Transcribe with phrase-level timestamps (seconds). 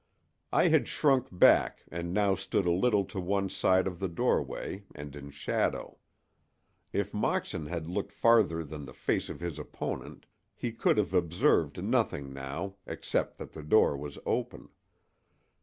[0.51, 4.83] I had shrunk back and now stood a little to one side of the doorway
[4.95, 5.99] and in shadow.
[6.91, 10.25] If Moxon had looked farther than the face of his opponent
[10.55, 14.69] he could have observed nothing now, except that the door was open.